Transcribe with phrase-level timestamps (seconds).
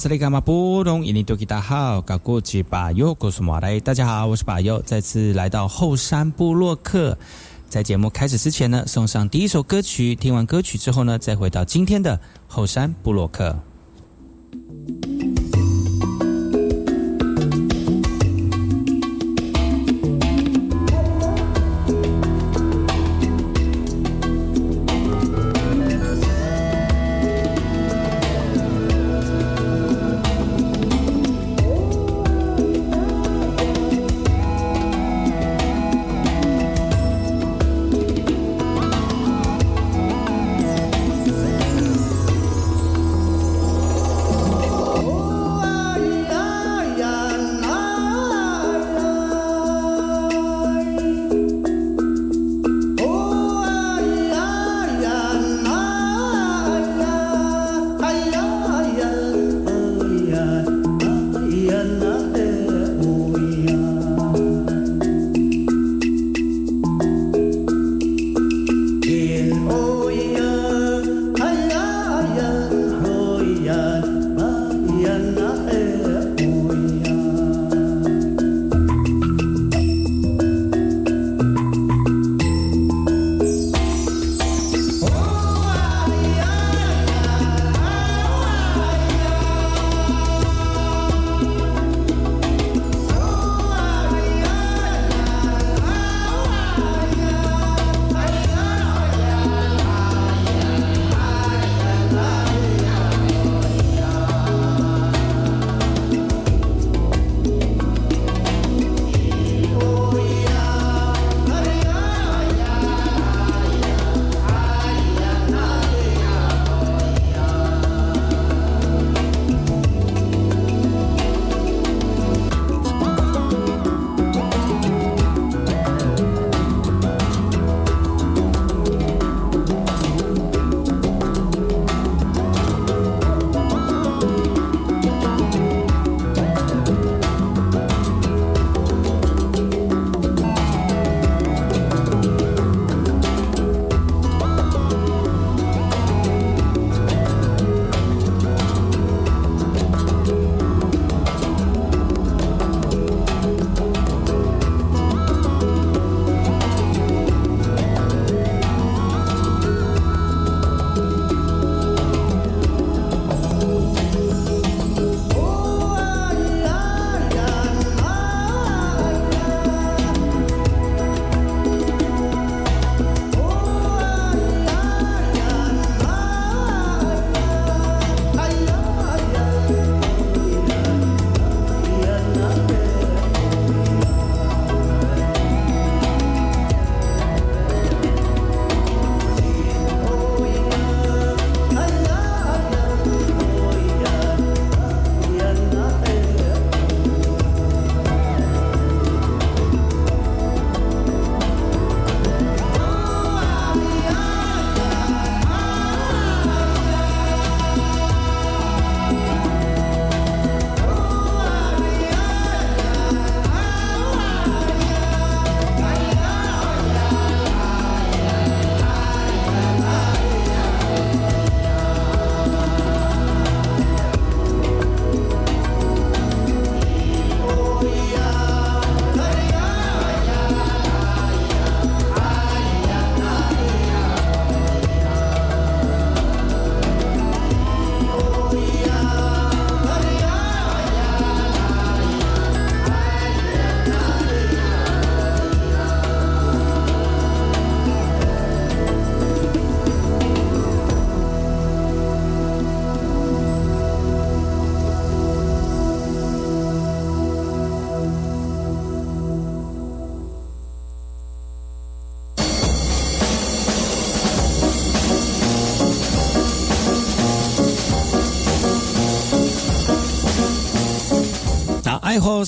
[0.00, 1.04] 哎呦，这里干嘛不懂？
[1.04, 3.78] 印尼多吉大好，搞过去把右，告诉马来。
[3.80, 7.16] 大家好，我是巴友，再次来到后山部落克。
[7.68, 10.14] 在节目开始之前呢，送上第一首歌曲。
[10.14, 13.28] 听完歌曲之后呢，再回到今天的后山部落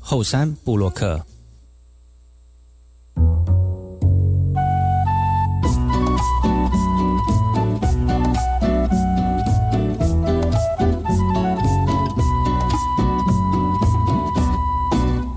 [0.00, 1.24] 后山布洛克，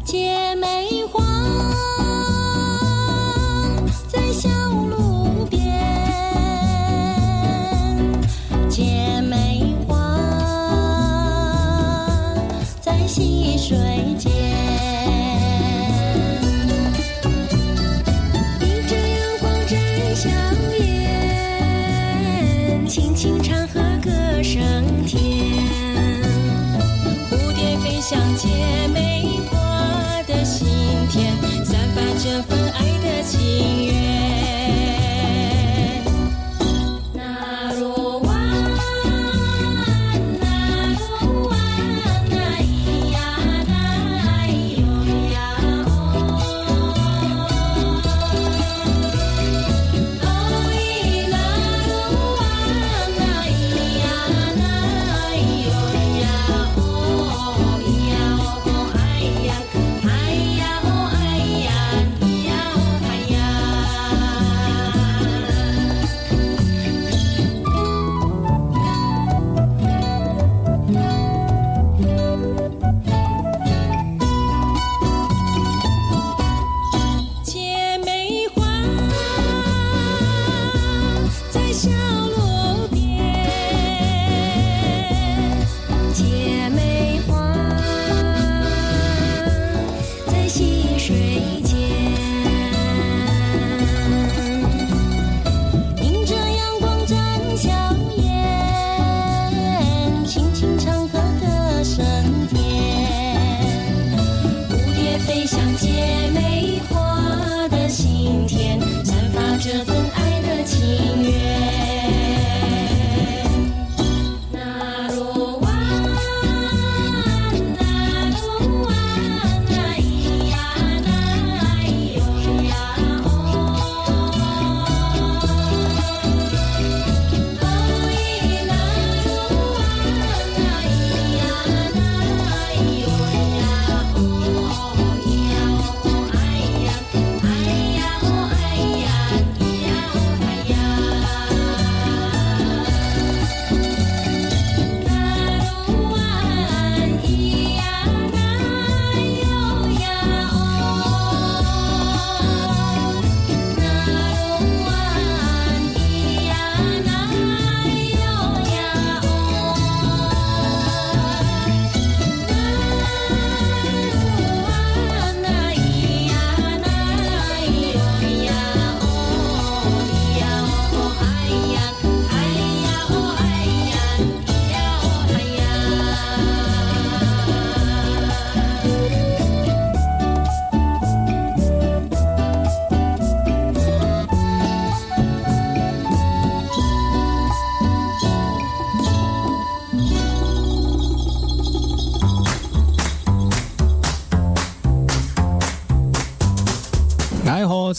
[0.04, 1.24] 姐妹花
[4.08, 4.50] 在小
[4.90, 5.62] 路边，
[8.70, 9.96] 姐妹花
[12.82, 13.78] 在溪水
[14.18, 14.33] 间。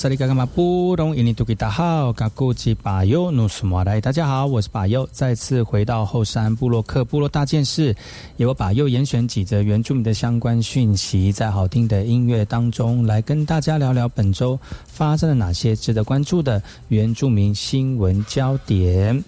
[0.05, 7.97] 萨利嘎嘎马布隆伊尼图吉达好，嘎古吉巴尤努斯马来，大家好，我是巴尤，再次回到后山部落克部落大件事，
[8.37, 19.25] 由我巴尤严选几则原住民的相关讯息，在好听的音乐当中来跟大家聊聊本周发生了哪些值得关注的原住民新闻焦点。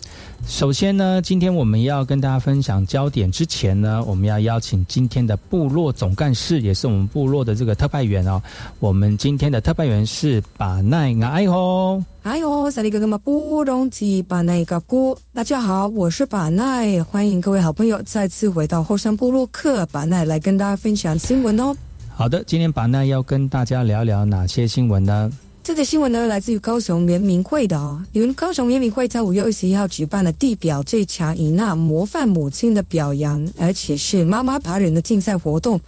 [0.47, 8.41] 首先呢，今天我们要跟大家分享焦点之前呢，我们要邀请今天的部落总干事，也是我们部落的这个特派员哦。
[8.79, 12.03] 我们今天的特派员是把奈爱吼。
[12.23, 15.17] 哎呦，萨利哥哥们不懂记把奈个姑。
[15.33, 21.75] 大家好，我是把奈，欢迎各位好朋友再次回到后山部落客把奈来跟大家分享新闻哦。
[22.09, 25.31] 好的，今天把奈要跟大家聊聊哪些新闻呢？
[25.63, 28.01] 这个新闻呢，来自于高雄联名会的哦。
[28.13, 35.81] 因为高雄联名会在五月二十一号举办了地表最强以那模范母亲的表扬，而且是妈妈达人的竞赛活动。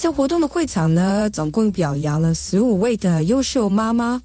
[0.00, 4.22] 在活动的会场呢，总共表扬了十五位的优秀妈妈。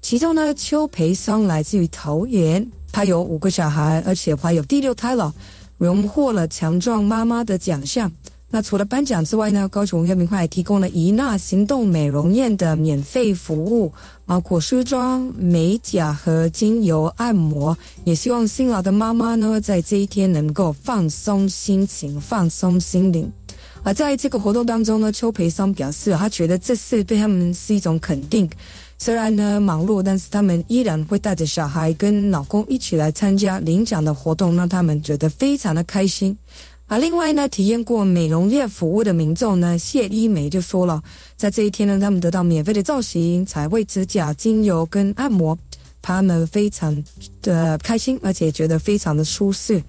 [0.00, 5.34] 其中呢，邱培桑来自于桃园，她有五个小孩，而且怀有第六胎了，
[5.78, 8.08] 荣获了强壮妈妈的奖项。
[8.48, 13.92] 那除了颁奖之外呢，高雄乐民会还提供了怡娜行动美容院的免费服务，
[14.26, 17.76] 包括梳妆、美甲和精油按摩。
[18.04, 23.28] 也希望辛劳的妈妈呢，在这一天能够放松心情、放松心灵。
[23.86, 28.50] 而在这个活动当中呢，邱培桑表示，他觉得这是对他们是一种肯定。
[28.98, 36.36] 虽然呢忙碌，但是他们依然会带着小孩跟老公一起来参加领奖的活动，让他们觉得非常的开心。
[36.86, 41.00] 啊，另外呢，体验过美容业服务的民众呢，谢一梅就说了，
[41.36, 45.56] 在这一天呢，他们得到免费的造型、彩绘、指甲、精油跟按摩，
[46.02, 47.04] 他们非常
[47.40, 49.80] 的开心，而且觉得非常的舒适。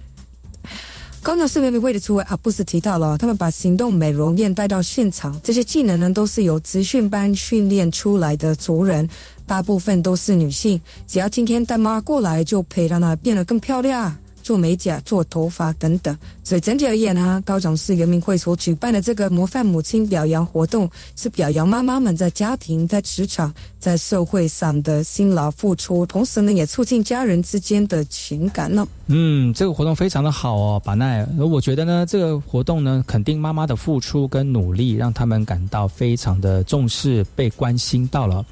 [1.20, 9.06] 刚才视频会的出位啊，不是提到了，他们把行动美容院带到现场，这些技能呢，都是由职训班训练出来的族人，
[9.46, 14.16] 大部分都是女性，只要今天带妈过来，就可以让她变得更漂亮。
[14.48, 28.88] 做美甲、做头发等等，所以整体而言呢，高雄市人民会所举办的这个模范母亲表扬活动，是表扬妈妈们在家庭、在职场、在社会上的辛劳付出，同时呢，也促进家人之间的情感呢。
[29.08, 31.28] 嗯，这个活动非常的好哦，把奈。
[31.38, 38.42] 我觉得呢，这个活动呢，肯定妈妈的付出跟努力，让他们感到非常的重视、被关心到了。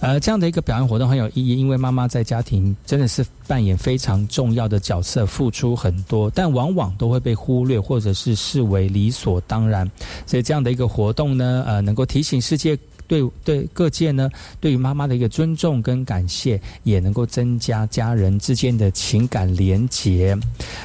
[0.00, 9.90] 呃，这样的一个表演活动很有意义，因为妈妈在家庭真的是扮演非常重要的角色，付出很多，但往往都会被忽略或者是视为理所当然。
[10.26, 14.28] 所以这样的一个活动呢，呃，能够提醒世界对对各界呢，
[14.60, 20.36] 对于妈妈的一个尊重跟感谢，也能够增加家人之间的情感连结。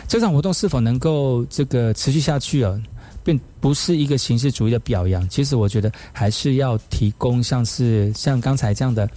[0.07, 2.79] 这场活动是否能够这个持续下去啊？
[3.23, 9.07] 并不是一个形式主义的表扬，其实我觉得还是要提供像是像刚才这样的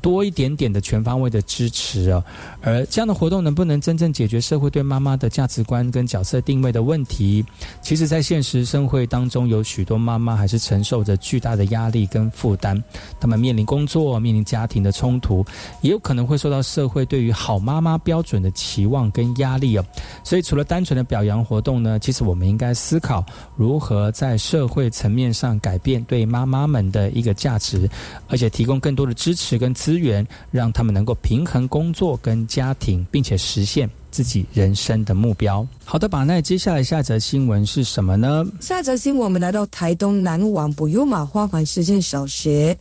[0.00, 2.22] 多一点点的全方位的支持哦。
[2.62, 7.44] 而这样的活动能不能真正解决社会对妈妈的价值观跟角色定位的问题？
[7.82, 12.80] 其实，在现实生活当中，有许多妈妈还是承受着巨大的压力跟负担，
[13.18, 15.44] 他们面临工作、面临家庭的冲突，
[15.82, 19.84] 也有可能会受到社会对于好妈妈标准的期望跟压力哦。
[20.22, 23.26] 所以，除了单纯的表扬活动呢，其实我们应该思考
[23.56, 23.87] 如何。
[23.88, 27.88] 和在社会层面上改变对妈妈们的一个价值，
[28.28, 35.66] 而且提供更多的支持跟资源，让他们能够平衡工作跟家庭，并且实现自己人生的目标。
[35.86, 38.44] 好的，把，那接下来下一则新闻是什么呢？
[38.60, 42.76] 下一则新闻，我们来到台东南往不优马花环实践小学，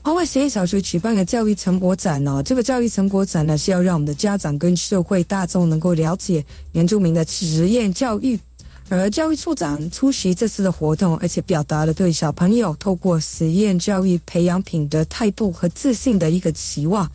[0.00, 2.40] 花环实验小学举办的教育成果展哦。
[2.40, 8.38] 这个教育成果展呢，是要让我们的家长跟社会大众能够了解原住民的实验教育。
[9.00, 17.10] 而教育处长出席这次的活动，而且表达了对小朋友透过实验教育培养品德态度和自信的一个期望。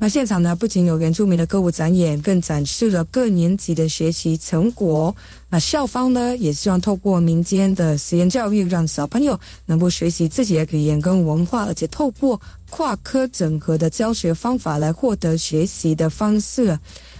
[0.00, 5.12] 那现场呢，不仅有原住民的歌舞展演，更展示了各年级的学习成果。
[5.48, 16.78] 那校方呢，也希望透过民间的实验教育，让小朋友能够学习自己的语言跟文化，而且透过跨科整合的教学方法来获得学习的方式。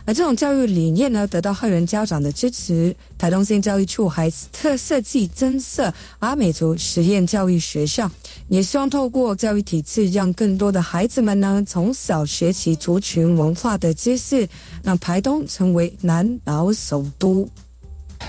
[0.08, 2.96] 而这种教育理念呢，得到汉人家长的支持。
[3.18, 8.10] 台东县教育处还特设计增设阿美族实验教育学校，
[8.48, 14.48] 也希望透过教育体制，让更多的孩子们呢，从小学习族群文化的知识，
[14.82, 17.46] 让台东成为南岛首都。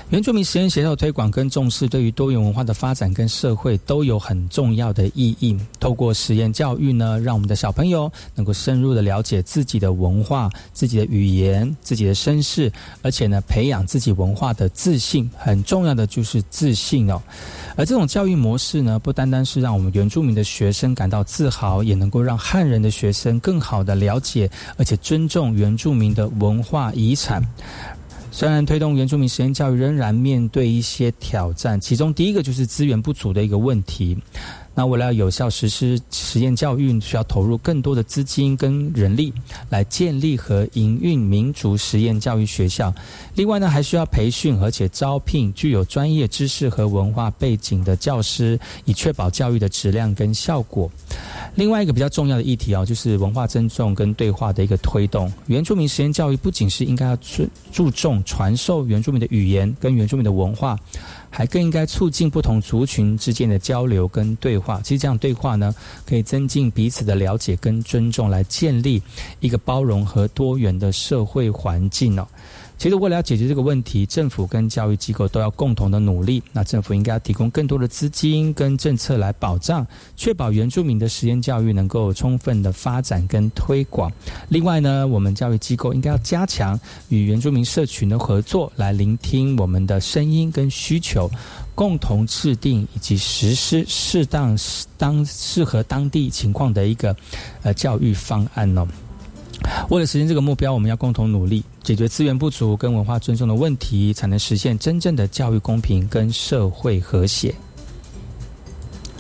[0.10, 5.56] 原住民实验协调推广跟重视，对于多元文化的发展跟社会都有很重要的意义。
[5.80, 12.72] 透过实验教育呢，让我们的小朋友能够深入的了解自己的文化、自己的语言、自己的身世，
[13.04, 15.30] 而且呢，培养自己文化的自信。
[15.38, 17.22] 很重要的就是自信哦。
[17.76, 27.44] 而这种教育模式呢，不单单是让我们原住民的学生感到自豪，也能够让汉人的学生更好的了解，而且尊重原住民的文化遗产。
[28.40, 34.18] 虽然推动原住民实验教育仍然面对一些挑战，其中第一个就是资源不足的一个问题。
[34.80, 39.34] 那为了有效实施实验教育，需要投入更多的资金跟人力
[39.70, 42.94] 来建立和营运民族实验教育学校。
[43.36, 50.90] 另外呢，还需要培训而且招聘具有专业知识和文化背景的教师，以确保教育的质量跟效果。
[51.56, 55.30] 另外一个比较重要的议题哦，就是文化尊重跟对话的一个推动。
[55.48, 60.80] 原住民实验教育不仅是应该要注注重传授原住民的语言跟原住民的文化。
[61.30, 64.82] 还更应该促进不同族群之间的交流跟对话。
[64.82, 65.74] 其实这样对话呢，
[66.06, 69.02] 可以增进彼此的了解跟尊重，来建立
[69.40, 72.28] 一个包容和多元的社会环境哦。
[72.80, 76.42] 其实，为了要解决这个问题，政府跟教育机构都要共同的努力。
[76.54, 84.10] 那政府应该要提供更多的资金跟政策来保障，确保原住民的实验教育能够充分的发展跟推广。
[84.48, 91.30] 另外呢，我们教育机构应该要加强与原住民社群的合作，来聆听我们的声音跟需求，
[91.76, 94.58] 共同制定以及实施适当
[94.98, 97.14] 当适合当地情况的一个
[97.62, 98.88] 呃教育方案哦。
[99.90, 107.54] 为了实现这个目标，我们要共同努力，解决资源不足跟文化尊重的问题，才能实现真正的教育公平跟社会和谐。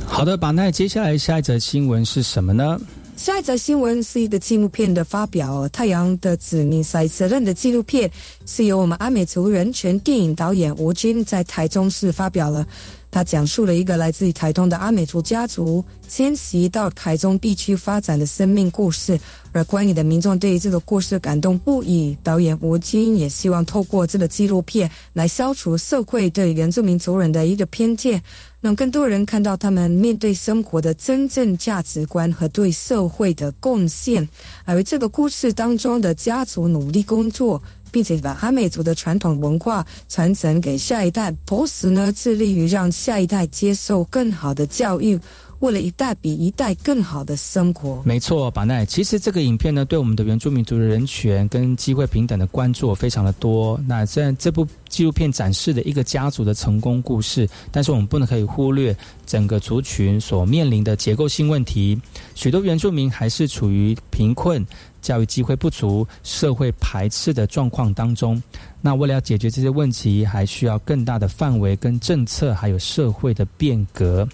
[0.05, 2.79] 好的，把那接下来下一则新闻是什么呢？
[3.15, 8.09] 下一则新闻是一个纪录片的发表，《太阳的子民》赛责任的纪录片
[8.45, 12.65] 是由我们阿美族人权电影导演吴军在台中市发表了。
[13.11, 19.19] 他讲述了一个来自于台东的阿美族家族迁徙到台中地区发展的生命故事，
[19.51, 22.17] 而关于的民众对于这个故事感动不已。
[22.23, 28.21] 导演吴京也希望透过这个纪录片来消除社会对原住民族人的一个偏见，
[28.61, 34.27] 让更多人看到他们面对生活的真正价值观和对社会的贡献。
[34.65, 37.61] 而这个故事当中的家族努力工作。
[37.91, 45.19] 并且把阿美族的传统文化传承给下一代，同时呢，致力于让下一代接受更好的教育。
[45.59, 48.85] 为了一代比一代更好的生活，没错，巴奈。
[48.85, 53.77] 其实这个影片呢，对我们的原住民族的人权跟机会平等的关注非常的多。
[53.85, 61.99] 那虽然这部纪录片展示的一个家族的成功故事，但是我们不能可以忽略整个族群所面临的结构性问题。
[62.35, 64.65] 许多原住民还是处于贫困、
[65.01, 68.41] 教育机会不足、社会排斥的状况当中。
[68.81, 74.27] 那为了要解决这些问题，还需要更大的范围跟政策，还有社会的变革。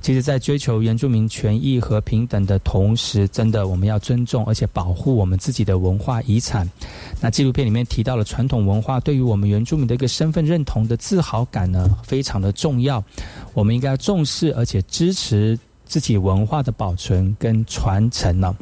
[0.00, 6.68] 其实，在追求原住民权益和平等的同时，真的我们要尊重而且保护我们自己的文化遗产。
[7.20, 13.04] 那纪录片里面提到了传统文化对于我们原住民的一个身份认同的自豪感呢，非常的重要。
[13.54, 18.52] 我们应该要重视而且支持自己文化的保存跟传承呢。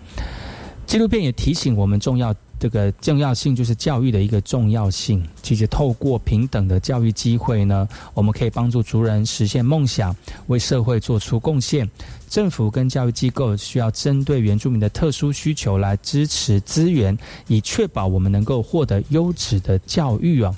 [0.90, 2.34] 纪录片也提醒我们重要。
[2.58, 5.24] 这个重要性就是教育的一个重要性。
[5.40, 10.14] 其实透过平等的教育机会呢，我们可以帮助族人实现梦想，
[10.48, 11.88] 为社会做出贡献。
[12.28, 20.52] 政府跟教育机构需要针对原住民的特殊需求来支持资源，以确保我们能够获得优质的教育啊！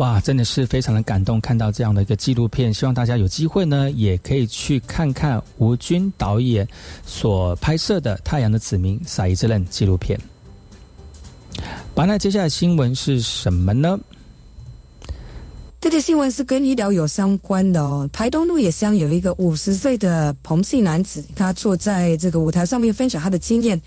[0.00, 2.72] 哇，真的是非常的感动，看到这样的一个纪录片。
[2.72, 6.66] 希望大家有机会呢，也可以去看看吴军导演
[7.04, 10.18] 所拍摄的《太阳的子民》撒伊之任纪录片。
[11.94, 14.00] 好，那接下来新闻是什么呢？
[15.82, 18.08] 这条新闻是跟医疗有相关的哦。
[18.10, 23.78] 台东路野乡有一个五十岁的彭姓男子，他坐在这个舞台上面分享他的经验。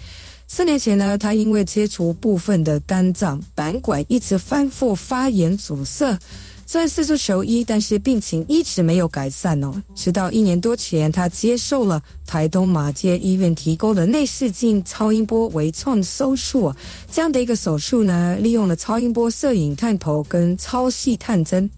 [0.48, 6.18] 四年前呢，他因为切除部分的肝脏胆管，一直反复发炎阻塞。
[6.66, 9.74] 虽然四处求医，但是病情一直没有改善哦。
[9.94, 16.74] 直到一年多前，他接受了台东马街医院提供的内视镜超音波微创手术。
[17.12, 21.70] 这样的一个手术呢，利用了超音波摄影探头跟超细探针，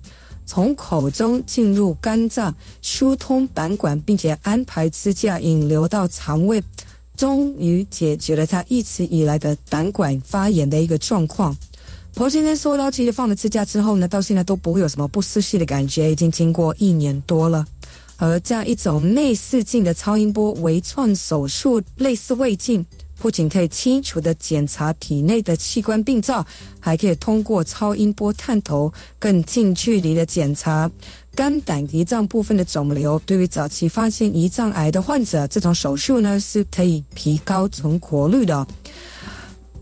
[0.46, 6.64] 从口中进入肝脏，疏通胆管，并且安排支架引流到肠胃，
[7.16, 11.56] 终于解决了他一直以来的胆管发炎的一个状况。
[12.14, 17.66] 婆今天收到其实放了支架之后呢，到现在都不会有什么不适的感觉，已经经过一年多了。
[18.18, 22.86] 而这样一种内视镜的超音波微创手术，类似胃镜，
[23.20, 26.46] 不仅可以清楚的检查体内的器官病灶，
[26.80, 30.90] 还可以通过超音波探头更近距离的检查
[31.36, 33.20] 肝胆胰脏部分的肿瘤。
[33.26, 38.66] 对于早期发现胰脏癌的患者，这种手术呢是可以提高存活率的。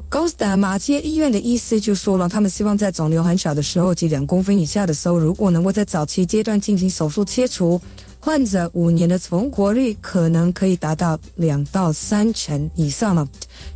[0.10, 7.82] 高斯达马街医院的医师就说了，他们希望在肿瘤很小的时候，及两公分以下的时候，如果能够在早期阶段进行手术切除，
[8.26, 13.28] 患者五年的存活率可能可以达到两到三成以上了。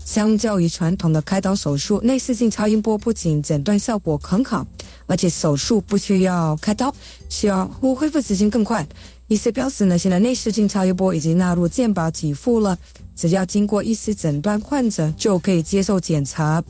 [0.05, 4.65] 相较于传统的开刀手术，内视镜超音波不仅诊断效果很好，
[5.05, 6.95] 而且手术不需要开刀，
[7.27, 8.87] 需要恢复时间更快。
[9.27, 12.77] 医师表示呢，现在内视镜超音波已经纳入健保给付了，
[13.17, 16.63] 只要经过医师诊断，患者就可以接受检查。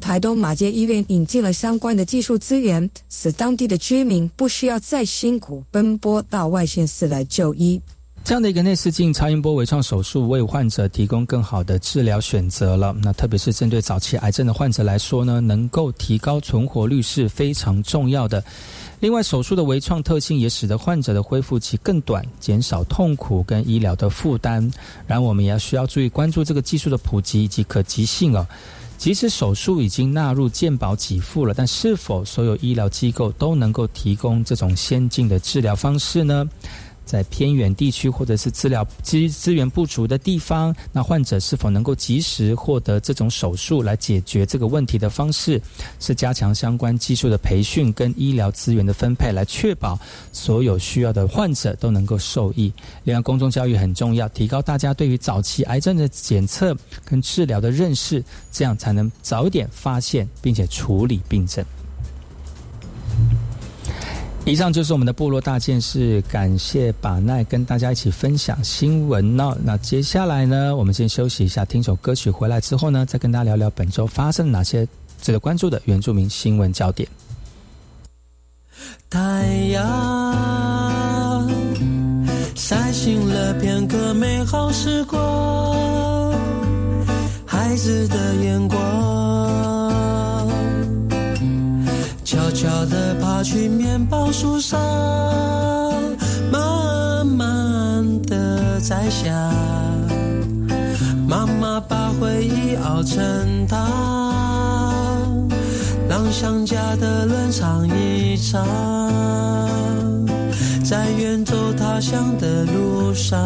[0.00, 7.80] 台东马街医院引进了相关的技术资源，使当地的居民不需要再辛苦奔波到外县市来就医。
[8.22, 12.92] 这样的一个内视镜超音波微创手术，为患者提供更好的治疗选择了。
[13.00, 18.42] 那特别是针对早期癌症的患者来说呢，能够提高存活率是非常重要的。
[18.98, 24.68] 另外，手术的微创特性也使得患者的恢复期更短，减少痛苦跟医疗的负担。
[25.06, 28.44] 然后，我们也要需要注意关注这个技术的普及以及可及性哦。
[28.98, 36.48] 即使手术已经纳入健保给付了，但是否所有医疗机构都能够提供这种先进的治疗方式呢？
[37.06, 45.62] 在偏远地区或者是治疗资资源不足的地方，那患者是否能够及时获得这种手术来解决这个问题的方式，
[46.00, 49.98] 是加强相关技术的培训跟医疗资源的分配，来确保
[50.32, 52.72] 所有需要的患者都能够受益。
[53.04, 61.64] 另外，公众教育很重要，提高大家对于早期癌症的检测跟治疗的认识，这样才能早一点发现并且处理病症。
[64.46, 69.58] 以上就是我们的部落大件事，感谢把奈跟大家一起分享新闻呢。
[69.64, 74.86] 那接下来呢，我们先休息一下，听首歌曲，回来之后呢，再跟大家聊聊本周发生哪些
[75.20, 77.08] 值得关注的原住民新闻焦点。
[79.10, 79.18] 太
[79.72, 81.50] 阳
[82.54, 86.32] 晒醒了片刻美好时光，
[87.44, 89.75] 孩子的眼光。
[92.84, 94.78] 地爬去面包树上，
[96.52, 99.32] 慢慢地摘下。
[101.26, 105.48] 妈妈把回忆熬成汤，
[106.08, 108.64] 让想家的人尝一尝。
[110.84, 113.42] 在远走他乡的路上，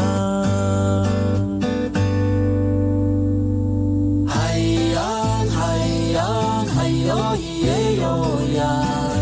[4.27, 5.01] 海呀，
[5.49, 5.79] 海
[6.12, 8.05] 洋，还有咿耶哟。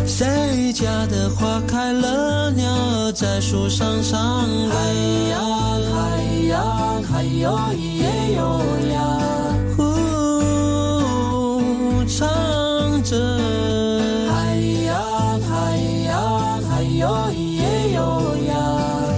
[0.09, 4.73] 谁家的花开了，鸟儿在树上唱歌。
[4.75, 4.79] 海
[5.31, 5.39] 洋，
[5.93, 8.61] 海洋，还有咿耶哟
[8.95, 8.99] 呀，
[9.77, 9.83] 呼，
[12.07, 12.27] 唱
[13.03, 13.15] 着。
[14.33, 14.97] 海洋，
[15.43, 18.57] 海洋，还有咿耶哟呀。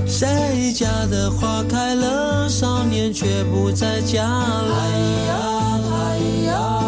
[0.08, 4.74] 谁家的花开了，少年却不在家了。
[4.74, 4.90] 海
[5.28, 5.38] 洋，
[5.88, 6.79] 海洋，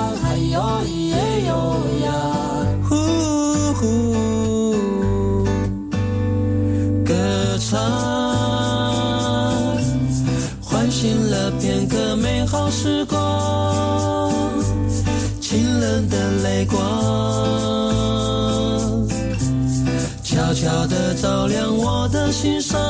[21.23, 22.81] 照亮我的心上，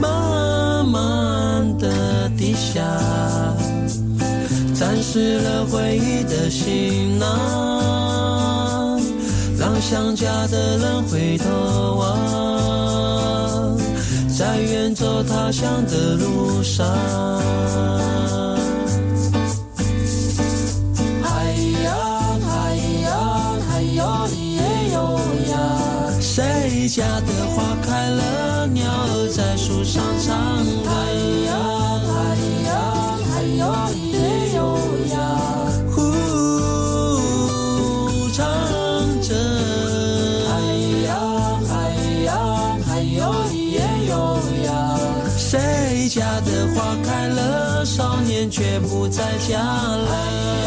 [0.00, 2.80] 慢慢地低下，
[4.74, 8.98] 沾湿了回忆的行囊。
[9.58, 11.44] 让想家的人回头
[11.98, 13.76] 望，
[14.34, 16.86] 在远走他乡的路上。
[26.94, 30.90] 家的花开了，鸟儿在树上唱歌。
[30.90, 30.92] 哎
[31.46, 31.50] 呀
[32.12, 32.20] 哎
[32.66, 32.70] 呀
[33.32, 33.64] 哎呀
[34.12, 34.20] 耶
[34.52, 34.60] 哟
[35.08, 35.16] 呀，
[35.88, 35.96] 呼
[38.28, 38.44] 唱
[39.22, 39.32] 着。
[40.52, 40.54] 哎
[41.06, 41.10] 呀
[41.72, 41.74] 哎
[42.26, 42.28] 呀
[42.90, 43.20] 哎呀
[43.54, 44.12] 耶哟
[44.66, 44.70] 呀，
[45.38, 50.61] 谁家的花开了，少年却不在家了。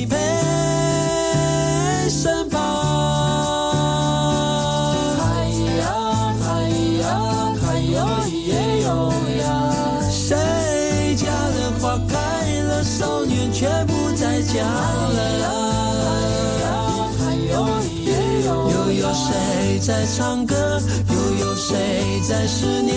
[0.00, 0.16] 你陪。
[2.08, 2.58] 身旁，
[5.18, 5.44] 海
[5.78, 5.84] 洋，
[6.40, 6.48] 海
[7.02, 9.44] 洋，还有咿耶哟呀。
[10.10, 12.16] 谁家的花开
[12.62, 15.44] 了，少年却不在家了呀。
[16.00, 16.08] 海
[16.62, 16.72] 洋，
[17.18, 18.08] 还有咿耶
[18.46, 18.48] 哟。
[18.72, 20.80] 又有谁在唱歌？
[21.10, 21.76] 又有谁
[22.26, 22.96] 在思念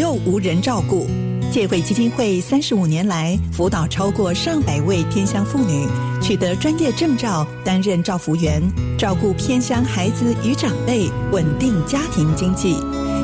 [0.00, 1.06] 又无人照顾。
[1.52, 5.86] 借会基金会三十五年来，辅导超过上百位偏乡妇女
[6.22, 8.62] 取得专业证照，担任照服员，
[8.96, 12.76] 照顾偏乡孩子与长辈，稳定家庭经济。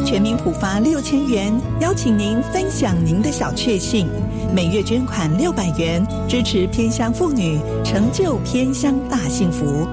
[0.05, 4.07] 全民普发六千元，邀请您分享您的小确幸。
[4.55, 9.89] 每月捐款六百元，支持偏乡妇女，成就偏乡大幸福。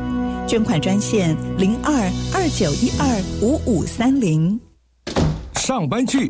[0.46, 1.94] 捐款专线零二
[2.34, 4.60] 二九一二五五三零。
[5.56, 6.30] 上班去，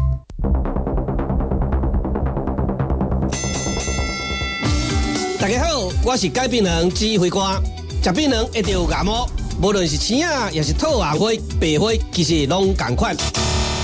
[5.41, 7.59] 大家好，我是改变人指挥官。
[8.03, 9.27] 食槟榔一定有牙毛，
[9.59, 13.17] 无论是青啊，也是透牙灰、白灰，其实拢同款。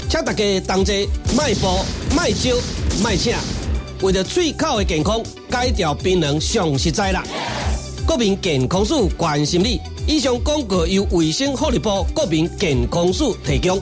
[0.08, 1.84] 请大家同齐迈步、
[2.16, 2.52] 迈招、
[3.04, 3.36] 迈请，
[4.04, 7.24] 为了嘴口的健康，戒掉槟榔上实在啦。
[8.06, 9.82] 国民健康署关心你。
[10.06, 13.82] 以上广告由卫生福利部国民健康署提供。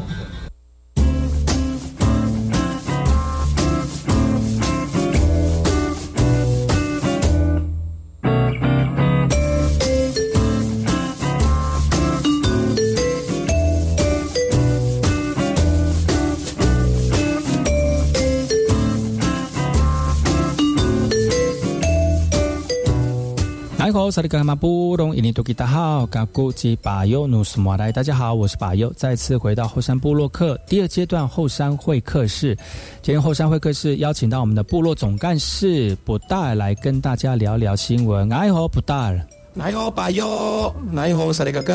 [24.11, 32.53] 萨利格马布隆伊尼多吉达好，嘎古吉巴尤努斯马来，大家好，我是巴尤，再次回到后山部落客第二阶段后山会客室。
[33.01, 38.29] 今天后山会客室邀请到我们的部落总干事布大来跟大家聊聊新闻。
[38.33, 39.25] 哎吼，布达尔，
[39.57, 41.73] 哎吼，巴尤，哎吼，萨利格格，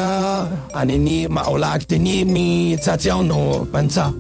[0.73, 4.13] 阿尼尼马欧拉蒂尼米扎焦努班扎。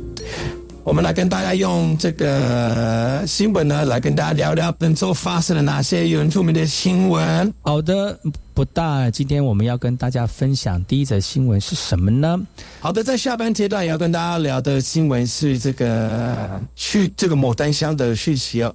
[0.86, 7.52] 我们来跟大家用这个新闻呢，来跟大家聊聊本周发生了哪些原住民的新闻。
[7.62, 8.16] 好的，
[8.54, 12.40] 不大，今天我们要跟大家分享第一则新闻是什么呢？
[12.78, 18.72] 好的，在下班阶段要跟大家聊的新闻是这个去这个牡丹乡的讯息哦。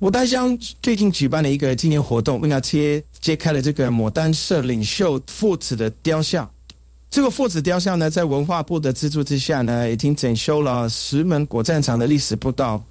[0.00, 6.48] 牡丹乡最近举办了一个纪念活动，为了揭揭开了这个牡丹社领袖父子的雕像。
[7.10, 12.82] 这个父子雕像呢，在文化部的资助之下呢，已经整修了石门古战场的历史步道。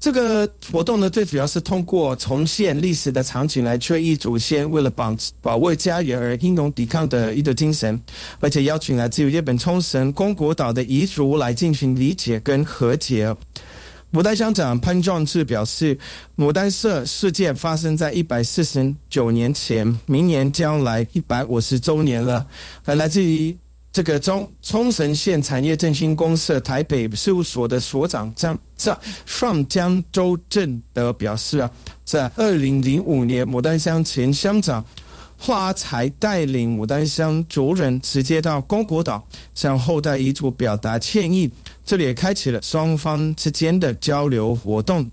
[0.00, 8.00] 这个活动呢，最主要是通过重现历史的场景来追忆祖先为了保保卫家园而英勇抵抗的一个精神，
[8.40, 13.36] 而且邀请来自于日本冲绳宫古岛的彝族来进行理解跟和解。
[14.12, 15.96] 牡丹乡长潘壮志表示，
[16.36, 22.44] 牡丹社事件发生在一百四十九年前，明年将来一百五十周年了。
[22.84, 23.56] 而来自于
[23.92, 31.70] 这个中冲绳县产业振兴公社台北事务所的所长张张上江周正德表示啊，
[32.04, 34.84] 在二零零五年，牡丹乡前乡长。
[35.42, 41.50] 花才带领牡丹乡族人直接到公国岛向后代遗族表达歉意，
[41.82, 45.10] 这里也开启了双方之间的交流活动。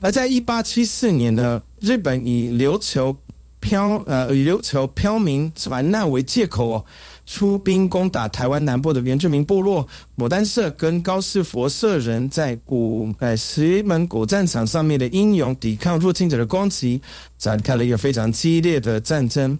[0.00, 3.16] 而在一八七四年呢，日本以琉球
[3.58, 6.84] 漂呃以琉球漂民船难为借口哦。
[7.30, 17.00] 出兵攻打台湾南部的原住民部落，牡丹社跟高士佛社人在古呃石门古战场上面的英勇抵抗入侵者的攻击，
[17.38, 19.56] 展开了一个非常激烈的战争。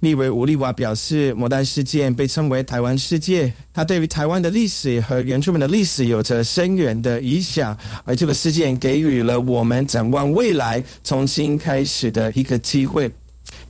[0.00, 13.08] 立委吴立瓦表示，牡丹事件被称为台湾世界，它对于台湾的历史和原住民的历史有着深远的影响，而这个事件给予了我们展望未来、重新开始的一个机会。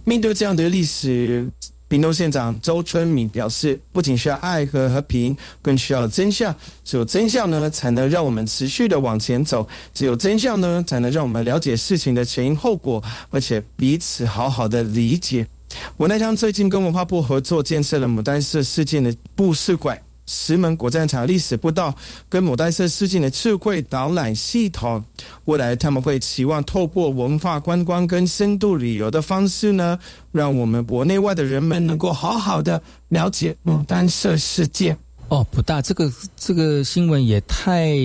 [0.02, 1.46] 面对这样的历史。
[1.94, 6.52] 屏东县长周春敏表示，不仅需要爱和和平，更需要真相。
[6.84, 15.46] 只有真相呢，才能让我们持续的往前走；只有真相呢，才能让我们了解事情的前因后果，而且彼此好好的理解。
[15.96, 21.94] 我那将最近跟文化部合作建设了牡丹社事件的布事馆，石门国战场历史步道
[22.28, 25.04] 跟牡丹社事件的智慧导览系统。
[25.44, 29.98] 未来他们会期望透过文化观光跟深度旅游的方式呢，
[30.32, 34.96] 让我们国内外的人们能够好好的了解牡丹社事件。
[35.28, 37.96] 哦，不大，这个这个新闻也太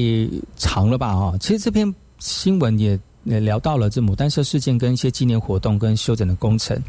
[0.58, 1.14] 长了吧？
[1.14, 6.82] 哈，其实这篇新闻也也聊到了这牡丹社事件跟一些纪念活动跟修整的工程，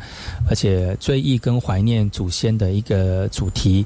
[0.49, 3.85] 而且追忆跟怀念祖先的一个主题，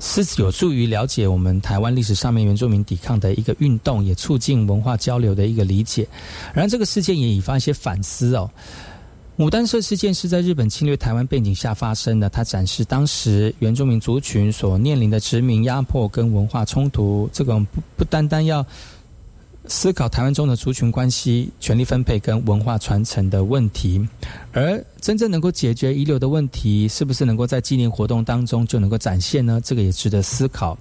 [0.00, 6.06] 是有助于了解我们台湾历史上面原住民抵抗的一个运动，也促进文化交流的一个理解。
[6.54, 8.50] 然后这个事件也引发一些反思哦。
[9.36, 17.30] 牡丹社事件是在日本侵略台湾背景下发生的，它展示当时原住民族群所面临的殖民压迫跟文化冲突。
[17.32, 18.66] 这个不不单单要
[19.68, 24.06] 思考台湾中的族群关系、权力分配跟文化传承的问题，
[24.52, 29.60] 而真正能够解决遗留的问题，是不是能够在纪念活动当中就能够展现呢？
[29.62, 30.76] 这个也值得思考。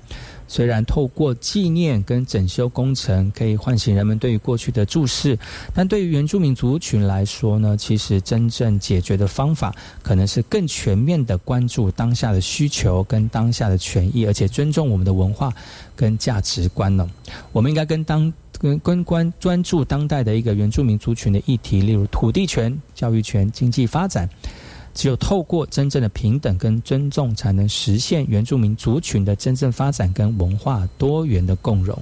[0.49, 5.37] 虽然透过纪念跟整修工程可以唤醒人们对于过去的注视，
[5.73, 15.53] 但对于原住民族群来说呢，其实真正解决的方法可能是更全面的关注当下的需求跟当下的权益，而且尊重我们的文化
[15.97, 17.05] 跟价值观呢。
[17.51, 24.29] 我们应该跟当跟跟关专注当代的一个原住民族群的议题，例如土地权、教育权、经济发展。
[24.93, 31.95] 只有透过真正的平等跟尊重，才能实现原住民族群的真正发展跟文化多元的共融。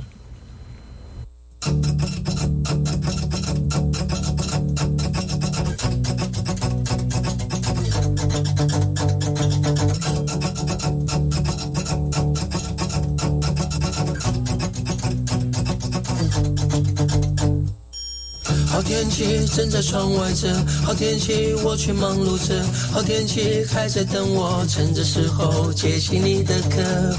[18.96, 20.48] 天气正在窗外着，
[20.86, 27.14] 好天气我却忙碌着，好天气还在等我，趁这时候接起你的歌。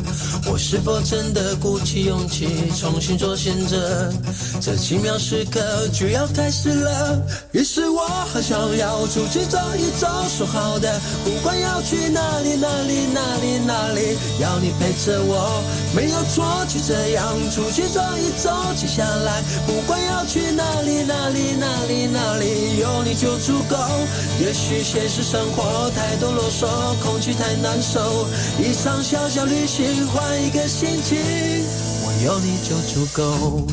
[0.51, 2.49] 我是否真的鼓起勇气
[2.81, 4.11] 重新做选择？
[4.59, 5.61] 这奇妙时刻
[5.93, 15.63] 就要开始了，于是我很想要出去走一走，说好的，不管要去哪里哪里哪里哪里，要你陪着我，
[15.95, 21.57] 没有错，就这样出去走一走，接下来不管要去哪里哪里。
[21.59, 23.77] 哪哪里哪里有你就足够。
[24.41, 26.69] 也许现实生活太多啰嗦，
[27.03, 28.29] 空气太难受。
[28.61, 31.19] 一场小小旅行换一个心情，
[32.05, 33.67] 我有你就足够。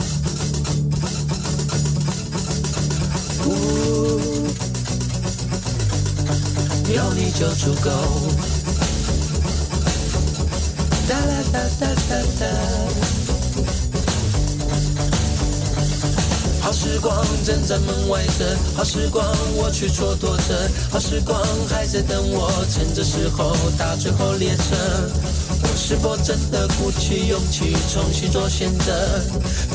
[6.95, 7.91] 有你就足够。
[11.07, 13.22] 哒啦哒哒哒哒。
[16.73, 19.23] 好时光正在门外等，好时光
[19.55, 24.73] 我却蹉跎着，好时光还在等我，趁这时候搭最后列车。
[25.61, 29.21] 我是否真的鼓起勇气重新做选择？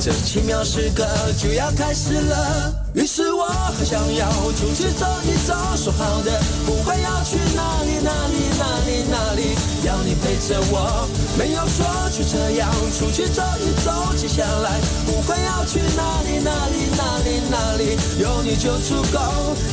[0.02, 1.06] 这奇妙时刻
[1.40, 2.74] 就要开始了。
[2.94, 6.32] 于是我很想要出去走一走，说好的
[6.66, 9.54] 不管要去哪里哪里哪里哪里，
[9.88, 11.80] 要你陪着我，没有说，
[12.12, 14.12] 就这样出去走一走。
[14.14, 16.76] 接下来不管要去哪里哪里。
[16.98, 19.18] 哪里哪里有你就足够。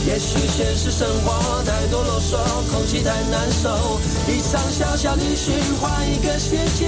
[0.05, 2.37] 也许现实生活太多啰嗦，
[2.71, 3.99] 空气太难受。
[4.27, 6.87] 一场小小旅行换一个心情，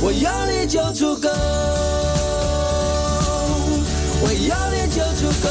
[0.00, 1.28] 我有你就足够。
[4.20, 5.48] 我有你就足够。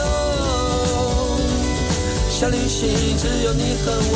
[2.29, 4.15] 小旅行只有你和我，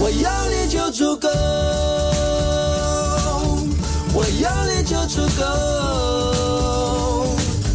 [0.00, 1.28] 我有你就足够。
[4.14, 5.44] 我有你就足够，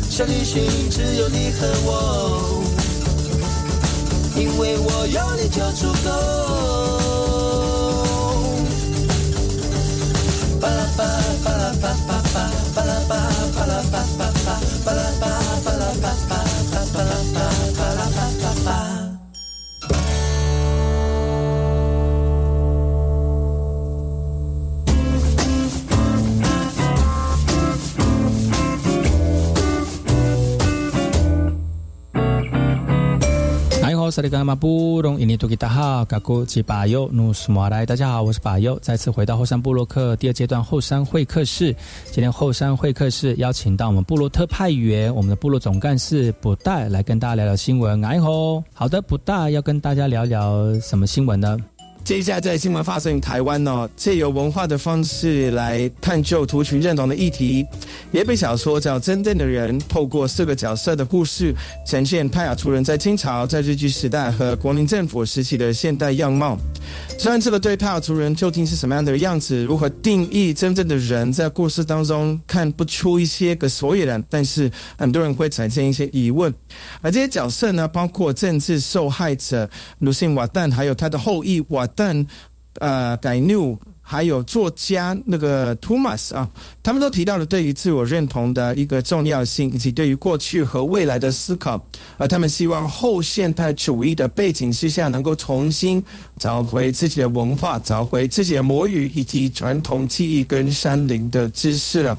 [0.10, 2.62] 小旅行只有你和我，
[4.36, 7.03] 因为我有你就足够。
[34.12, 41.76] 萨利甘马布隆伊尼图吉达哈嘎古吉巴尤努斯马来，大家好，我是巴尤，再次回到后山部落克第二阶段后山会客室。
[42.06, 48.04] 今天后山会客室邀请到我们部落特派员，我们的部落总干事卜代来跟大家聊聊新闻。
[48.04, 51.58] 哎吼，好的，布大要跟大家聊聊什么新闻呢？
[52.04, 57.66] 接下在新闻发生台湾呢，借由文化的方式来探究族群认同的议题。
[58.12, 61.56] 也被小说叫《真正的人》，透过四个角色的故事，
[61.88, 66.58] 呈现泰雅族人在清朝、在日据时代和国民政府时期的现代样貌。
[67.18, 76.54] 虽然这个对泰雅族人究竟是什么样的样子，如何定义真正的人，在故事当中看不出一些个所以然，但是很多人会产生一些疑问。
[77.02, 81.88] 而这些角色呢，包括政治受害者鲁信瓦旦，还有他的后裔瓦。
[81.96, 82.26] 但，
[82.80, 86.50] 呃，改 new 还有作家那个 Thomas 啊，
[86.82, 91.82] 他们都提到了对于自我认同的一个重要性，以及对于过去和未来的思考。
[92.18, 96.04] 而他们希望后现代主义的背景之下，能够重新
[96.38, 102.18] 找回自己的文化，找回自己的母语以及传统技艺跟山林的知识了。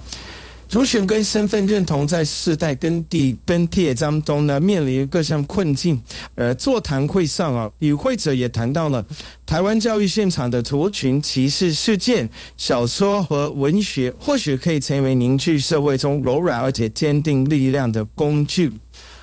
[0.69, 6.01] 族群跟身份认同在世代跟地分裂当中呢，面临各项困境。
[6.35, 9.05] 呃，座谈会上啊，与会者也谈到了
[9.47, 18.73] 台湾教育现场的族群歧视事件，小说和文学或许可以成为凝聚社会中柔软而且坚定力量的工具。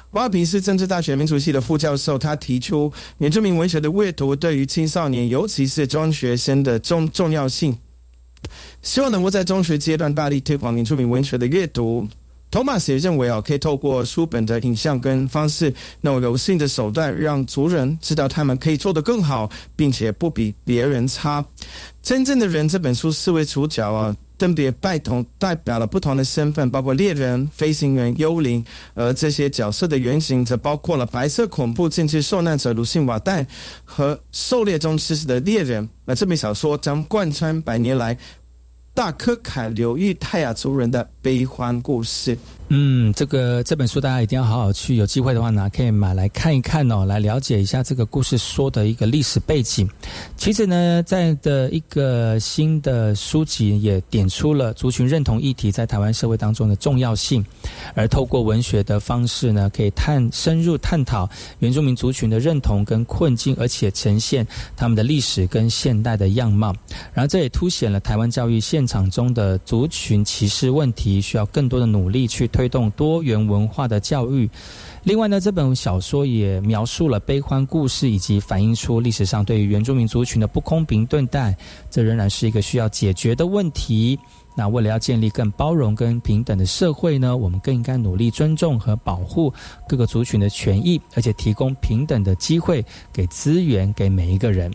[0.09, 7.77] 华平是政治大学民族系的副教授，他提出原住民文学的阅读对于青少年，尤其是中学生的重重要性。
[8.81, 12.07] 希望能够在中学阶段大力推广原住民文学的阅读。
[12.49, 21.45] 托马斯也认为啊，可以透过书本的影像跟方式，那种柔性的手段，让族人知道他们可以做得更好，并且不比别人差。
[22.03, 28.65] 真正的人这本书四位主角啊，分别拜同代表了不同的身份，包括猎人、飞行员、幽灵，
[28.95, 33.45] 而这些角色的原型则包括了白色恐怖政治受难者鲁辛瓦代
[33.85, 35.87] 和狩猎中失事的猎人。
[36.05, 38.17] 那这本小说将贯穿百年来。
[38.93, 42.35] 大科凯流域泰雅族人的悲欢故事。
[42.73, 49.89] 嗯，这个这本书大家一定要好好去，有机会的话呢，可以买来看一看哦，来了解一下这个故事说的一个历史背景。
[50.37, 57.45] 其实呢，在的一个新的书籍也点出了族群认同议题在台湾社会当中的重要性，
[57.93, 64.47] 而透过文学的方式呢，可以探深入探讨原住民族群的认同跟困境，而且呈现
[64.77, 66.73] 他们的历史跟现代的样貌。
[67.13, 72.60] 然后这也凸显了台湾教育现场中的族群歧视问题，需要更多的努力去推。
[72.61, 74.47] 推动多元文化的教育。
[75.01, 81.57] 另外呢，这本小说也描述了悲欢故事，以及反映出历史上对于原住民族群的不公平对待。
[81.89, 84.19] 这仍然是一个需要解决的问题。
[84.55, 89.51] 那为了要建立更包容跟平等的社会呢，我们更应该努力尊重和保护
[89.87, 94.71] 各个族群的权益，而且提供平等的机会，给资源给每一个人。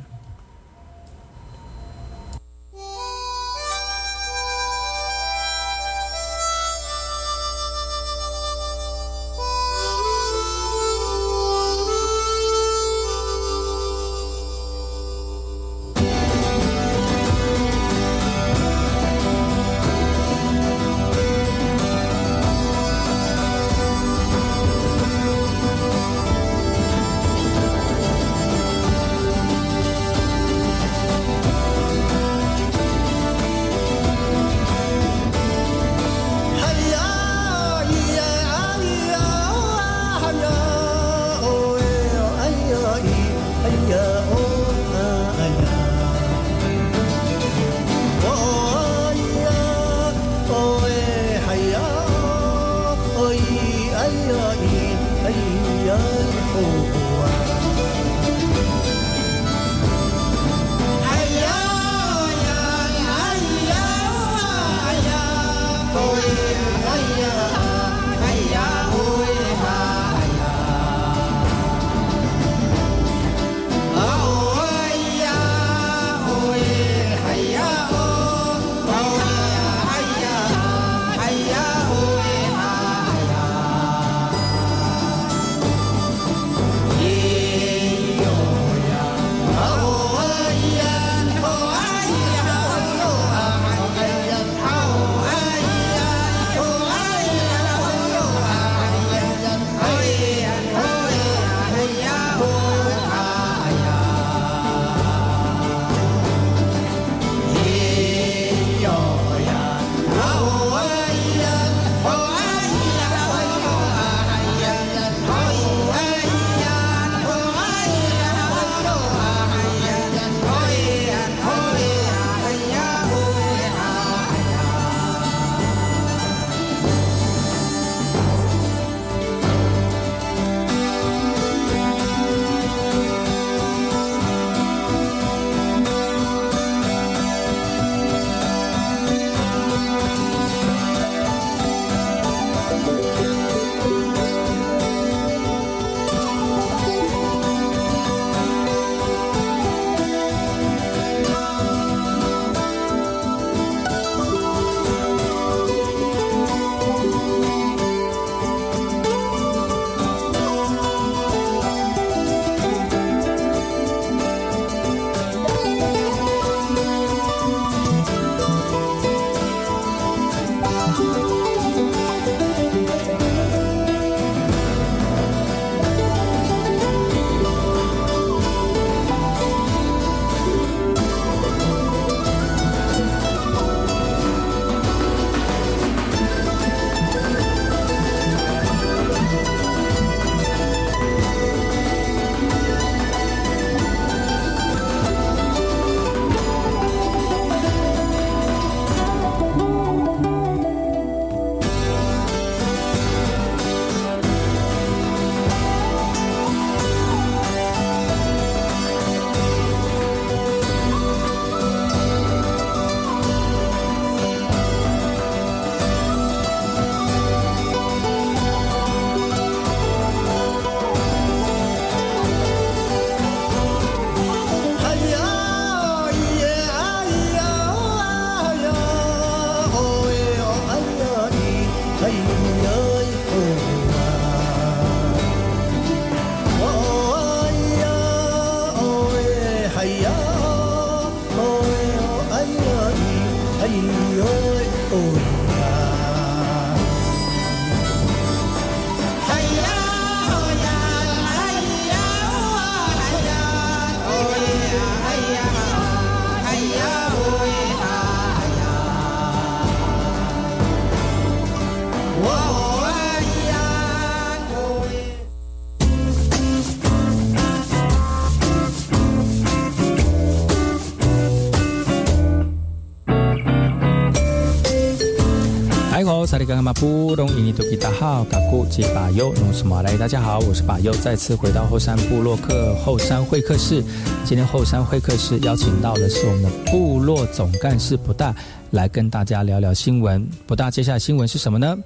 [276.27, 279.97] 萨利刚刚马布隆伊尼多吉达好，嘎古吉巴尤弄什么来？
[279.97, 283.81] 大家好，我是巴尤，再次回到后山部落客后山会客室。
[284.25, 288.35] 今天后山会客室邀请到的是我们的部落总干事不大，
[288.73, 290.29] 来跟大家聊聊新闻。
[290.49, 291.79] 不大，接下来新闻是什么呢？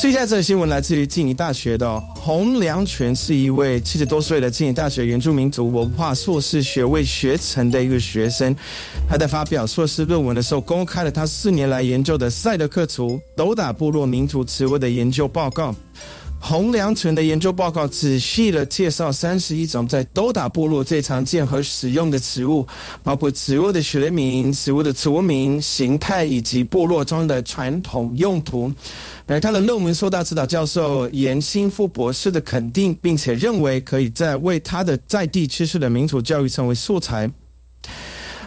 [0.00, 8.56] 接下来这个新闻来自于静宜大学的洪良全，是一位七十多岁的静宜大学原住民族文化硕士学位学成的一个学生。
[9.06, 15.74] 他在发表硕士论文的时候，公开了他四年来研究的赛德克族斗打部落民族词汇的研究报告。
[16.42, 22.66] 洪良纯的研究报告仔细的介绍三十一种在斗打部落最常见和使用的植物，
[23.02, 28.72] 包括植物的学名、植物的族名、形态以及部落中的传统用途。
[29.26, 37.30] 而他的论文受到指导教授严新富博士的肯定，并且认为可以在为他的在地知识的民主教育成为素材。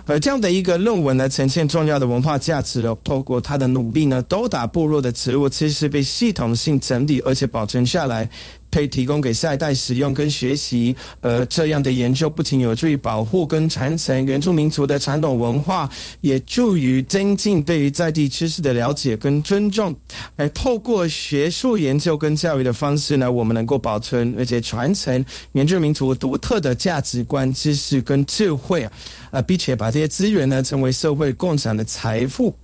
[0.05, 2.95] 而这样的一个论文呢，呈现重要的文化价值呢。
[3.03, 8.29] 透过他的努力呢，都打部落的植物其实被系统性整理，而且保存下来。
[8.73, 15.87] 可以提供给下一代使用跟学习，呃，这样的研究不仅有助于保护跟传承原住民族的传统文化，
[16.21, 19.95] 也助于增进对于在地知识的了解跟尊重。
[20.35, 28.89] 而透过学术研究跟教育的方式呢，我们能够保存而且传承原住民族独特的价值观、知识跟智慧
[29.29, 32.55] 啊，并且把这些资源呢，成为社会共享的财富。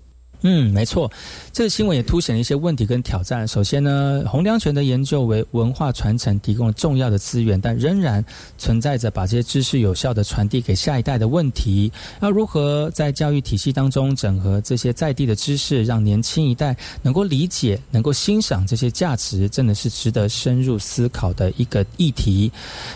[0.42, 1.12] 嗯，没错，
[1.52, 3.46] 这个新闻也凸显了一些问题跟挑战。
[3.46, 8.24] 首先呢，洪良泉的研究为文化传承提供了重要的资源，但仍然
[8.58, 11.92] 存在着把这些知识有效的传递给下一代的问题。
[12.22, 22.50] 要如何在教育体系当中整合这些在地的知识，让年轻一代能够理解、能够欣赏这些价值，真的是值得深入思考的一个议题。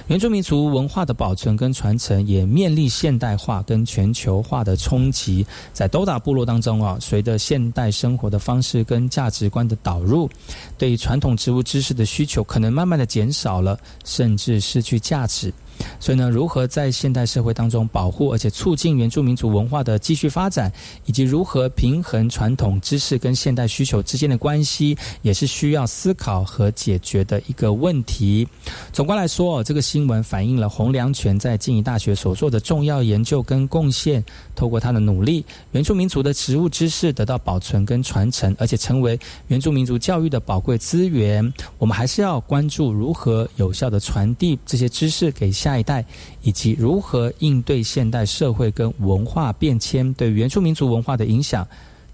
[0.07, 10.29] 原住民族文化的保存跟传承也面临现代化跟全球化的冲击，在斗打部落当中啊，随着现代生活的方式跟价值观的导入，
[10.77, 15.53] 对传统植物知识的需求可能慢慢的减少了，甚至失去价值。
[15.99, 20.71] 所以呢，如何在现代社会当中保护而且促进原住民族文化的继续发展，
[21.05, 28.47] 以及如何平衡传统知识跟现代需求之间的关系，也是需要思考和解决的一个问题。
[28.91, 34.21] 总观来说，这个新闻反映了洪良权在静宜大学所做的重要研究跟贡献。
[34.53, 41.51] 透过他的努力，原住民族的植物知识得到保存跟传承，而且成为原住民族教育的宝贵资源。
[41.77, 45.53] 我们还是要关注如何有效的传递这些知识给。
[45.53, 46.05] 下一代，
[46.41, 51.67] 以及如何应对现代社会跟文化变迁对原住民族文化的影响，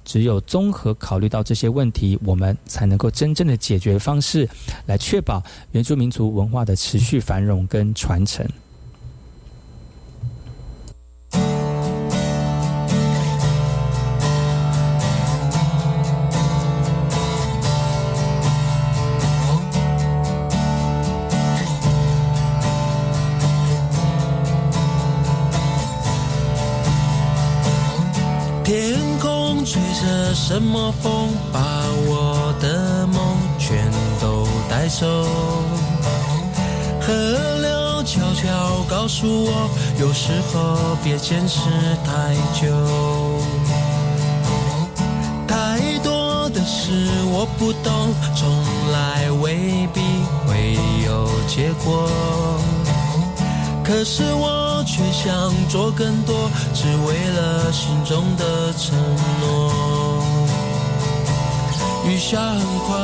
[0.05, 4.47] 只有综合考虑到这些问题，我们才能够真正的解决方式，
[4.85, 8.47] 来确保原住民族文化的持续繁荣跟传承。
[30.41, 31.59] 什么风把
[32.07, 35.05] 我的梦全都带走？
[36.99, 37.13] 河
[37.61, 39.69] 流悄悄告诉我，
[39.99, 41.59] 有时候别坚持
[42.03, 42.73] 太久。
[45.47, 48.49] 太多的事我不懂，从
[48.91, 50.01] 来未必
[50.47, 52.09] 会有结果。
[53.83, 58.97] 可是我却想做更多，只为了心中的承
[59.41, 60.18] 诺。
[62.05, 62.97] 雨下很快，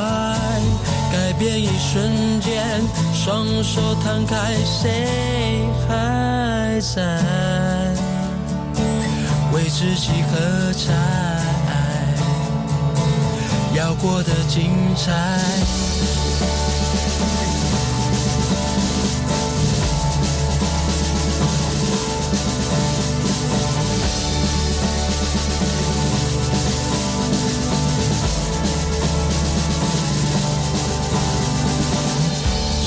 [1.12, 2.82] 改变一瞬间，
[3.14, 7.02] 双手摊开，谁还在
[9.54, 10.94] 为自己喝彩？
[13.76, 15.85] 要过得精彩。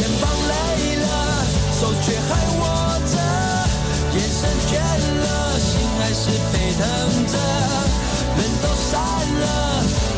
[0.00, 1.04] 肩膀累了，
[1.78, 2.62] 手却还握
[3.04, 3.14] 着，
[4.14, 6.80] 眼神倦了，心还是沸腾
[7.26, 7.36] 着。
[8.38, 8.98] 人都散
[9.40, 9.44] 了，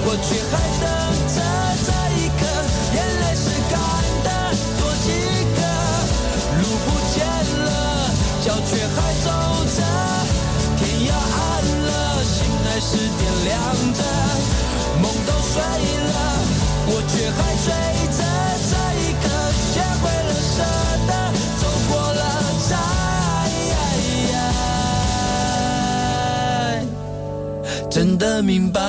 [0.04, 0.86] 我却还等
[1.34, 1.36] 着
[28.42, 28.80] 明白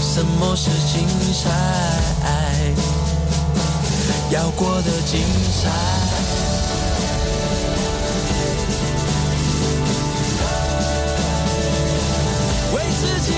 [0.00, 1.50] 什么是精彩，
[4.30, 5.20] 要过得精
[5.60, 5.70] 彩。
[12.74, 13.32] 为自己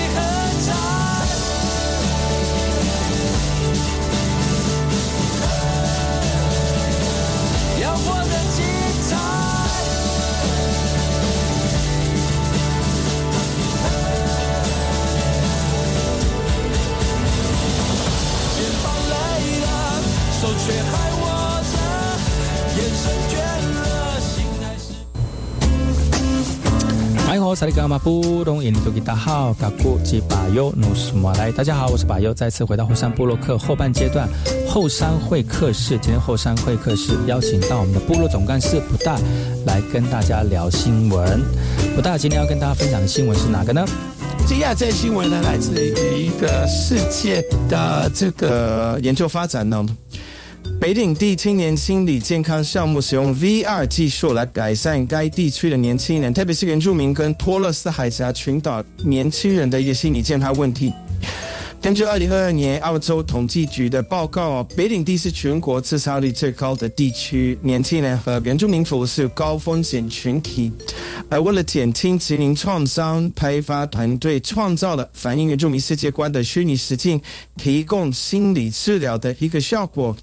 [27.55, 34.29] 萨利嘎马布隆印尼多吉达好，嘎古吉巴尤努斯马来，大家好，我是巴尤，再次回到后山部落克后半阶段
[34.67, 35.97] 后山会客室。
[36.01, 39.19] 今天后山会客室邀请到我们的部落总干事不大
[39.65, 41.41] 来跟大家聊新闻。
[41.95, 43.85] 不大今天要跟大家分享的新闻是哪个呢？
[44.45, 49.85] 接下来这新闻呢，来自于一个世界的这个研究发展呢。
[50.89, 60.91] 北领地青年心理健康项目使用 VR 技术来改善该地区的年轻人，特别是原住民跟托勒斯海峡群岛年轻人的一些心理健康问题。
[61.79, 70.71] 根据二零二二年澳洲统计局的报告，北领地是全国自杀率最高的地区，年轻人和原住民服务是高风险群体。
[71.29, 77.21] 而为了减轻吉林创伤，开发团队创造了反映原住民世界观的虚拟实境，
[77.57, 80.17] 提供心理治疗的一个效果。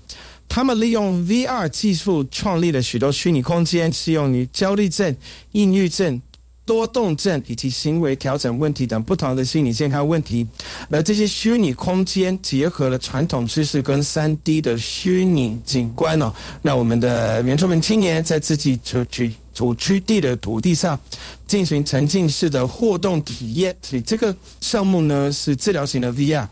[0.57, 5.15] 他们利用 VR 技术创立了许多虚拟空间，适用于焦虑症、
[5.53, 6.19] 抑郁症。
[6.65, 10.45] 多动症以及行为调整问题等不同的心理健康问题，
[10.91, 16.33] 而这些虚拟空间结合了传统知识跟三 D 的虚拟景观哦，
[16.63, 20.99] 让我们的原住民青年在自己所居所居地的土地上
[21.47, 23.77] 进行沉浸式的互动体验。
[23.83, 26.49] 所以这个项目呢是治疗型的 VR，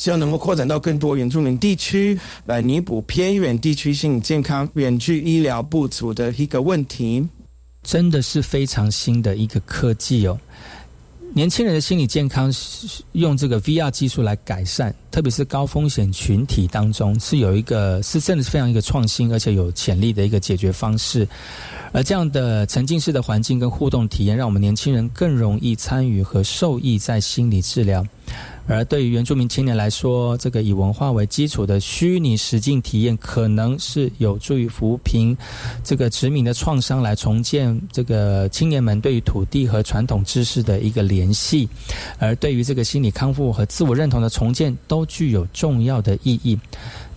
[0.00, 7.28] 希望能够扩展到更多原住民地区，来弥补偏远地区心理健康、远距医疗不足的一个问题。
[7.82, 10.40] 真的是非常新的一个科技哦。
[11.34, 12.50] 年轻人的心理健康
[13.12, 21.28] 用这个 VR 技术来改善，特别是高风险群体当中，是有一个是真的是非常一个创新而且有潜力的一个解决方式。
[21.92, 28.02] 而这样的沉浸式的环境跟互动体验，让我们年轻人更容易参与和受益在心理治疗。
[28.66, 35.36] 而对于原住民青年来说，这个以文化为基础的虚拟实境体验，可能是有助于扶贫
[35.82, 41.68] 这个殖民的创伤，来重建这个青年们对于土地和传统知识的一个联系。
[42.18, 46.58] 而对于这个心理康复和自我认同的重建，都具有重要的意义。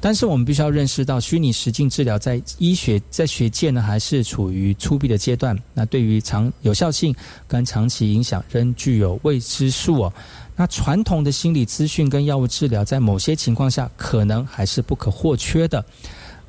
[0.05, 5.57] 但是我们必须要认识到，虚拟实境治疗在医学在学界呢，还是处于初步的阶段。
[5.73, 7.15] 那对于长有效性
[7.47, 10.13] 跟长期影响，仍具有未知数哦。
[10.57, 15.85] 那传统的心理资讯跟药物治疗，在某些情况下可能还是不可或缺的。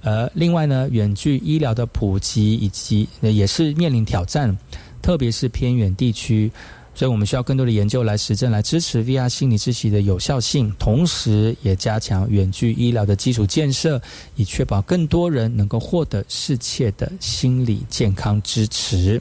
[0.03, 4.59] 呃，另外呢，远距医疗的普及以及也是面临挑战，
[5.01, 6.51] 特别是偏远地区。
[6.95, 14.01] 所以我们需要更多的研究来实证，来支持 VR 心理咨询的有效性，同时也加强远距医疗的基础建设，
[14.37, 19.21] 以确保更多人能够获得适切的心理健康支持。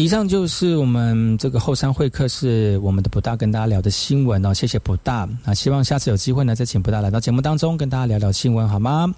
[0.00, 4.54] 以上就是我们这个后山会客室，我们的卜大跟大家聊的新闻哦。
[4.54, 9.14] 谢谢卜大啊，希望下次有机会呢，再请卜大来到节目当中，跟大家聊聊新闻，好吗？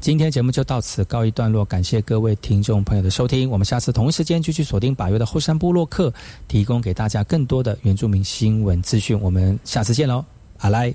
[0.00, 3.48] 今天节目就到此告一段落，感谢各位听众朋友的收听。
[3.48, 6.12] 我们下次同一时间继续锁定百越的后山部落客，
[6.46, 9.18] 提供给大家更多的原住民新闻资讯。
[9.22, 10.22] 我们下次见喽，
[10.58, 10.94] 阿来。